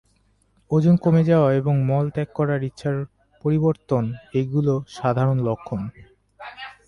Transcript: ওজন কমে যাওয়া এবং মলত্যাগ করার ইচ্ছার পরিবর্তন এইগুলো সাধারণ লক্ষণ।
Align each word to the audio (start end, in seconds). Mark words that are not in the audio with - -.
ওজন 0.71 0.95
কমে 1.03 1.23
যাওয়া 1.23 1.49
এবং 1.53 1.73
মলত্যাগ 1.89 2.29
করার 2.35 2.61
ইচ্ছার 2.69 2.97
পরিবর্তন 3.43 4.03
এইগুলো 4.33 4.73
সাধারণ 4.97 5.37
লক্ষণ। 5.47 5.81